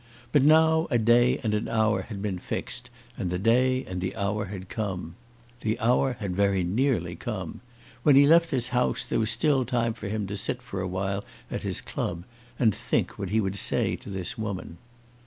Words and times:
But 0.31 0.41
now 0.41 0.87
a 0.89 0.97
day 0.97 1.37
and 1.43 1.53
an 1.53 1.69
hour 1.69 2.01
had 2.01 2.23
been 2.23 2.39
fixed, 2.39 2.89
and 3.19 3.29
the 3.29 3.37
day 3.37 3.85
and 3.85 4.01
the 4.01 4.15
hour 4.15 4.45
had 4.45 4.67
come. 4.67 5.13
The 5.59 5.79
hour 5.79 6.13
had 6.19 6.35
very 6.35 6.63
nearly 6.63 7.15
come. 7.15 7.61
When 8.01 8.15
he 8.15 8.25
left 8.25 8.49
his 8.49 8.69
house 8.69 9.05
there 9.05 9.19
was 9.19 9.29
still 9.29 9.63
time 9.63 9.93
for 9.93 10.07
him 10.07 10.25
to 10.25 10.37
sit 10.37 10.63
for 10.63 10.81
awhile 10.81 11.23
at 11.51 11.61
his 11.61 11.81
club, 11.81 12.23
and 12.57 12.73
think 12.73 13.19
what 13.19 13.29
he 13.29 13.39
would 13.39 13.57
say 13.57 13.95
to 13.97 14.09
this 14.09 14.39
woman. 14.39 14.79